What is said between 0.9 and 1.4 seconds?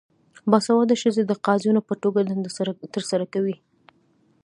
ښځې د